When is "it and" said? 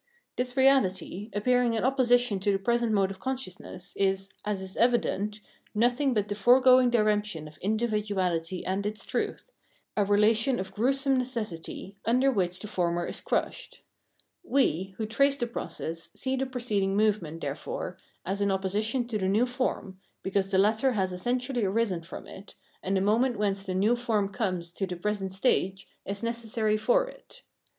22.25-22.97